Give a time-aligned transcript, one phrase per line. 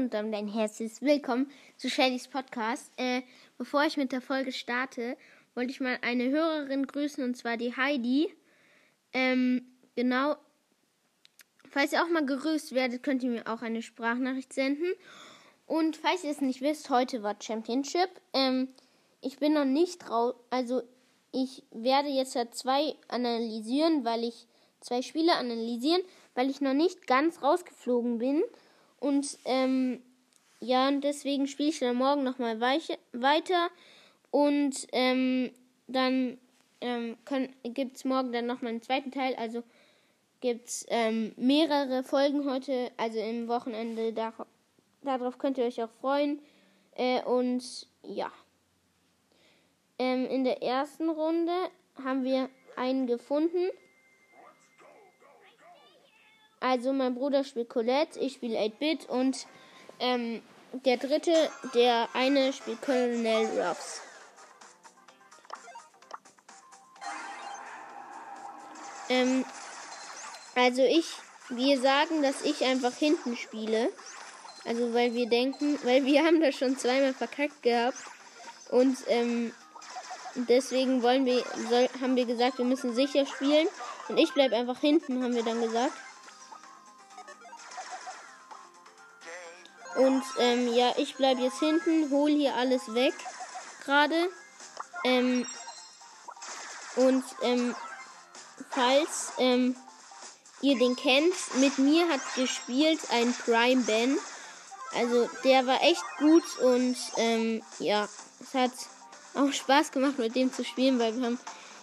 [0.00, 2.90] und dann dein herzliches Willkommen zu Shadys Podcast.
[2.96, 3.20] Äh,
[3.58, 5.14] bevor ich mit der Folge starte,
[5.54, 8.34] wollte ich mal eine Hörerin grüßen und zwar die Heidi.
[9.12, 9.60] Ähm,
[9.96, 10.36] genau.
[11.68, 14.90] Falls ihr auch mal gerüßt werdet, könnt ihr mir auch eine Sprachnachricht senden.
[15.66, 18.08] Und falls ihr es nicht wisst, heute war Championship.
[18.32, 18.68] Ähm,
[19.20, 20.82] ich bin noch nicht raus, also
[21.30, 24.46] ich werde jetzt ja zwei analysieren, weil ich
[24.80, 26.00] zwei Spiele analysieren,
[26.34, 28.42] weil ich noch nicht ganz rausgeflogen bin.
[29.00, 30.02] Und ähm,
[30.60, 33.70] ja, und deswegen spiele ich dann morgen nochmal weiter.
[34.30, 35.50] Und ähm,
[35.88, 36.38] dann
[36.80, 37.16] ähm,
[37.64, 39.34] gibt es morgen dann nochmal einen zweiten Teil.
[39.36, 39.62] Also
[40.40, 44.12] gibt es ähm, mehrere Folgen heute, also im Wochenende.
[44.12, 44.34] Dar
[45.02, 46.40] darauf könnt ihr euch auch freuen.
[46.94, 48.30] Äh, und ja.
[49.98, 51.52] Ähm, in der ersten Runde
[52.02, 53.70] haben wir einen gefunden.
[56.60, 59.46] Also mein Bruder spielt Colette, ich spiele 8-Bit und
[59.98, 60.42] ähm,
[60.84, 61.32] der dritte,
[61.74, 64.02] der eine spielt Colonel Ruffs.
[69.08, 69.44] Ähm,
[70.54, 71.06] also ich,
[71.48, 73.90] wir sagen, dass ich einfach hinten spiele.
[74.64, 77.98] Also weil wir denken, weil wir haben das schon zweimal verkackt gehabt.
[78.70, 79.52] Und ähm,
[80.34, 83.66] deswegen wollen wir, soll, haben wir gesagt, wir müssen sicher spielen.
[84.08, 85.92] Und ich bleibe einfach hinten, haben wir dann gesagt.
[90.00, 93.12] Und ähm, ja, ich bleibe jetzt hinten, hole hier alles weg
[93.84, 94.30] gerade.
[95.04, 95.46] Ähm,
[96.96, 97.74] und ähm,
[98.70, 99.76] falls ähm,
[100.62, 104.18] ihr den kennt, mit mir hat gespielt ein Prime Ben.
[104.94, 108.08] Also der war echt gut und ähm, ja,
[108.40, 108.72] es hat
[109.34, 111.40] auch Spaß gemacht mit dem zu spielen, weil wir haben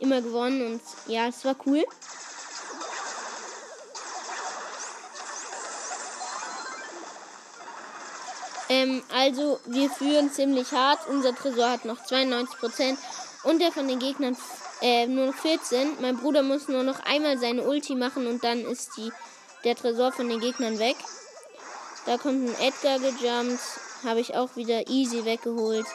[0.00, 1.84] immer gewonnen und ja, es war cool.
[8.70, 11.00] Ähm, also, wir führen ziemlich hart.
[11.08, 12.96] Unser Tresor hat noch 92%
[13.42, 14.36] und der von den Gegnern
[14.80, 16.00] äh, nur noch 14.
[16.00, 19.12] Mein Bruder muss nur noch einmal seine Ulti machen und dann ist die,
[19.64, 20.94] der Tresor von den Gegnern weg.
[22.06, 23.60] Da kommt ein Edgar gejumpt.
[24.04, 25.86] Habe ich auch wieder easy weggeholt.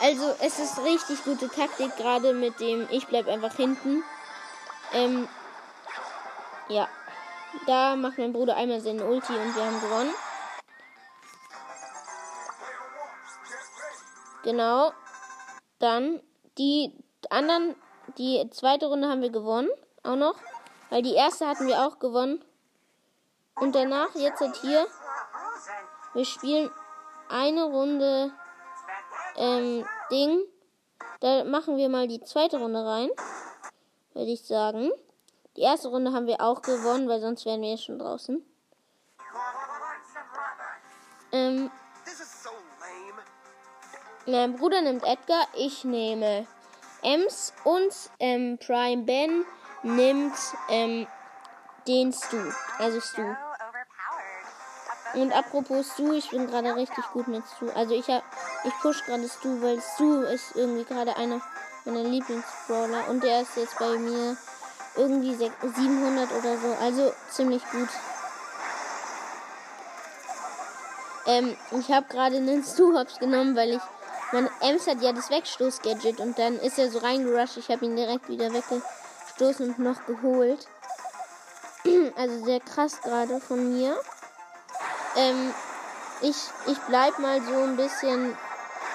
[0.00, 4.02] Also, es ist richtig gute Taktik, gerade mit dem ich bleib einfach hinten.
[4.92, 5.28] Ähm,
[6.68, 6.88] ja.
[7.66, 10.10] Da macht mein Bruder einmal seine Ulti und wir haben gewonnen.
[14.42, 14.92] Genau.
[15.78, 16.22] Dann
[16.58, 16.92] die
[17.30, 17.74] anderen,
[18.18, 19.68] die zweite Runde haben wir gewonnen.
[20.02, 20.36] Auch noch.
[20.88, 22.44] Weil die erste hatten wir auch gewonnen.
[23.56, 24.86] Und danach jetzt halt hier.
[26.14, 26.70] Wir spielen
[27.28, 28.32] eine Runde
[29.36, 30.40] ähm, Ding.
[31.20, 33.10] Da machen wir mal die zweite Runde rein.
[34.14, 34.90] Würde ich sagen.
[35.56, 38.44] Die erste Runde haben wir auch gewonnen, weil sonst wären wir ja schon draußen.
[41.32, 41.70] Ähm,
[44.30, 46.46] mein Bruder nimmt Edgar, ich nehme
[47.02, 49.44] Ems und ähm, Prime Ben
[49.82, 50.34] nimmt
[50.68, 51.06] ähm,
[51.86, 52.38] den Stu,
[52.78, 53.22] also Stu.
[55.14, 57.68] Und apropos Stu, ich bin gerade richtig gut mit Stu.
[57.74, 58.22] Also ich hab,
[58.64, 61.40] ich push gerade Stu, weil Stu ist irgendwie gerade einer
[61.84, 64.36] meiner Lieblingsbrawler und der ist jetzt bei mir
[64.96, 67.88] irgendwie 700 oder so, also ziemlich gut.
[71.26, 73.82] Ähm, ich habe gerade einen Stu-Hops genommen, weil ich
[74.32, 77.56] mein Ems hat ja das Wegstoß-Gadget und dann ist er so reingerusht.
[77.56, 80.66] Ich habe ihn direkt wieder weggestoßen und noch geholt.
[82.16, 83.96] also sehr krass gerade von mir.
[85.16, 85.52] Ähm,
[86.20, 86.36] ich,
[86.66, 88.36] ich bleib mal so ein bisschen.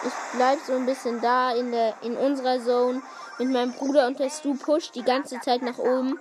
[0.03, 3.01] Ich bleib so ein bisschen da in der in unserer Zone
[3.39, 6.19] mit meinem Bruder und der Stu pusht die ganze Zeit nach oben.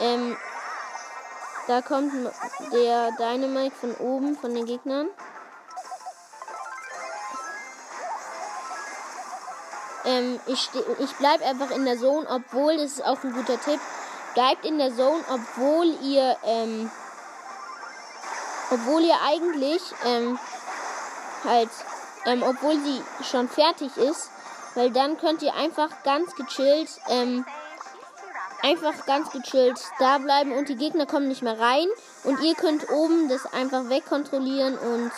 [0.00, 0.36] Ähm,
[1.66, 2.12] da kommt
[2.72, 5.08] der Dynamite von oben von den Gegnern.
[10.04, 13.80] Ähm, ich, ich bleib einfach in der Zone, obwohl, das ist auch ein guter Tipp,
[14.34, 16.90] bleibt in der Zone, obwohl ihr, ähm,
[18.70, 20.38] obwohl ihr eigentlich, ähm,
[21.44, 21.70] halt,
[22.26, 24.30] ähm, obwohl sie schon fertig ist,
[24.74, 27.46] weil dann könnt ihr einfach ganz gechillt, ähm,
[28.62, 31.86] einfach ganz gechillt da bleiben und die Gegner kommen nicht mehr rein
[32.24, 35.12] und ihr könnt oben das einfach wegkontrollieren und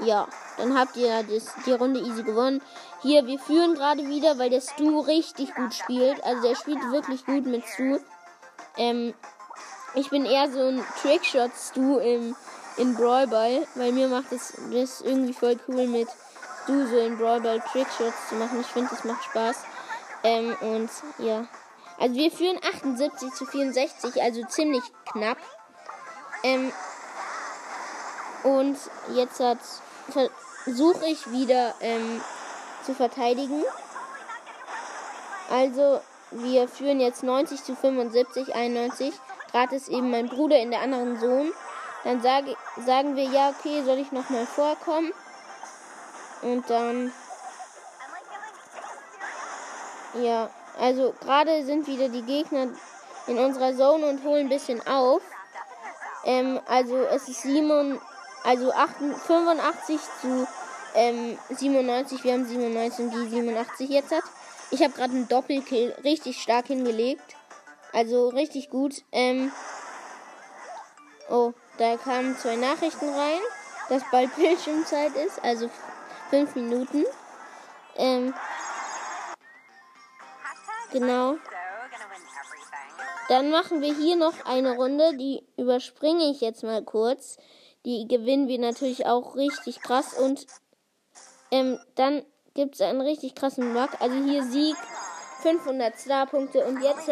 [0.00, 0.26] ja.
[0.56, 2.62] Dann habt ihr das, die Runde easy gewonnen.
[3.02, 6.22] Hier, wir führen gerade wieder, weil der Stu richtig gut spielt.
[6.24, 7.98] Also der spielt wirklich gut mit Stu.
[8.76, 9.14] Ähm,
[9.94, 12.36] ich bin eher so ein Trickshot-Stu im,
[12.76, 16.08] in Brawl Ball, weil mir macht es das, das irgendwie voll cool mit
[16.62, 18.60] Stu so in Brawl Ball Trickshots zu machen.
[18.60, 19.56] Ich finde, das macht Spaß.
[20.22, 21.46] Ähm, und ja.
[21.98, 25.38] Also wir führen 78 zu 64, also ziemlich knapp.
[26.42, 26.72] Ähm,
[28.44, 28.76] Und
[29.14, 29.40] jetzt
[30.10, 32.20] versuche ich wieder ähm,
[32.84, 33.62] zu verteidigen.
[35.50, 39.14] Also wir führen jetzt 90 zu 75, 91.
[39.52, 41.52] Gerade ist eben mein Bruder in der anderen Zone.
[42.02, 45.12] Dann sage, sagen wir, ja, okay, soll ich nochmal vorkommen?
[46.42, 47.12] Und dann.
[50.22, 52.68] Ja, also gerade sind wieder die Gegner
[53.26, 55.22] in unserer Zone und holen ein bisschen auf.
[56.24, 58.00] Ähm, also es ist 7,
[58.44, 58.96] also 8,
[59.26, 60.46] 85 zu
[60.94, 62.22] ähm, 97.
[62.22, 64.24] Wir haben 97 und die 87 jetzt hat.
[64.70, 67.36] Ich habe gerade einen Doppelkill richtig stark hingelegt.
[67.92, 69.02] Also richtig gut.
[69.12, 69.52] Ähm,
[71.28, 73.40] oh, da kamen zwei Nachrichten rein,
[73.88, 75.70] dass bald Bildschirmzeit ist, also
[76.30, 77.04] fünf Minuten.
[77.96, 78.34] Ähm,
[80.92, 81.36] genau.
[83.28, 87.38] Dann machen wir hier noch eine Runde, die überspringe ich jetzt mal kurz.
[87.84, 90.46] Die gewinnen wir natürlich auch richtig krass und
[91.50, 93.90] ähm, dann gibt es einen richtig krassen Bug.
[94.00, 94.76] Also hier Sieg,
[95.42, 97.08] 500 Starpunkte und jetzt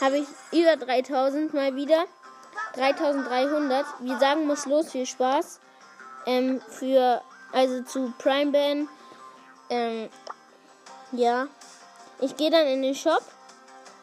[0.00, 2.04] habe ich über 3000 mal wieder.
[2.74, 3.86] 3300.
[4.00, 5.60] Wir sagen, muss los, viel Spaß.
[6.26, 7.22] Ähm, für,
[7.52, 8.88] also zu Prime Band.
[9.70, 10.08] Ähm,
[11.12, 11.48] ja.
[12.20, 13.22] Ich gehe dann in den Shop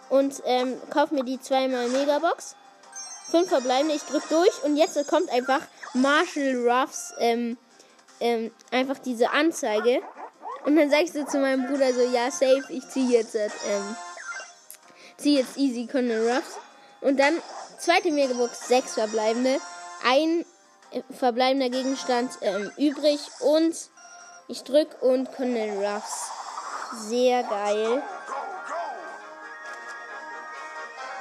[0.10, 2.56] und ähm, kaufe mir die zweimal Megabox.
[3.30, 5.60] Fünf verbleibende, ich drücke durch und jetzt kommt einfach
[6.02, 7.58] Marshall Ruffs ähm,
[8.20, 10.02] ähm, einfach diese Anzeige.
[10.66, 13.96] Und dann sag ich so zu meinem Bruder so, ja, safe, ich ziehe jetzt, ähm,
[15.18, 16.58] ziehe jetzt Easy Conor Ruffs.
[17.02, 17.42] Und dann
[17.80, 19.60] zweite Megabox, sechs verbleibende,
[20.06, 20.46] ein
[20.92, 23.76] äh, verbleibender Gegenstand ähm, übrig und
[24.48, 26.32] ich drück und Conor Ruffs.
[27.08, 28.02] Sehr geil.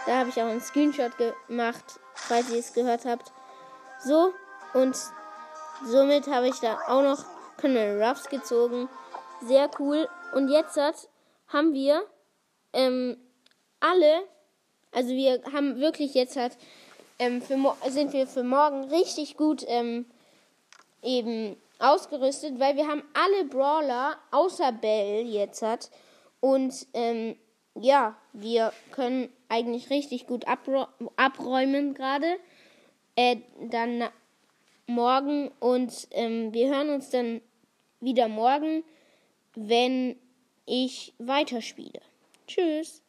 [0.06, 1.84] Da habe ich auch einen Screenshot gemacht,
[2.14, 3.32] falls ihr es gehört habt.
[4.05, 4.32] So,
[4.76, 4.94] und
[5.87, 7.25] somit habe ich da auch noch
[7.58, 8.90] Colonel Ruffs gezogen.
[9.43, 10.06] Sehr cool.
[10.34, 11.08] Und jetzt hat,
[11.49, 12.02] haben wir
[12.75, 13.17] ähm,
[13.81, 14.25] alle,
[14.93, 16.58] also wir haben wirklich jetzt hat,
[17.19, 20.05] ähm, sind wir für morgen richtig gut ähm,
[21.02, 25.90] eben ausgerüstet, weil wir haben alle Brawler außer Bell jetzt hat.
[26.40, 27.37] Und ähm,
[27.75, 32.37] ja, wir können eigentlich richtig gut abräumen gerade.
[33.17, 33.38] Äh,
[33.70, 34.11] dann
[34.86, 37.40] morgen und ähm, wir hören uns dann
[38.00, 38.84] wieder morgen
[39.56, 40.16] wenn
[40.66, 42.00] ich weiterspiele.
[42.46, 43.02] Tschüss.